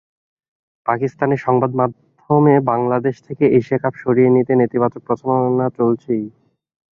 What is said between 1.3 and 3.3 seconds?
সংবাদমাধ্যমে বাংলাদেশ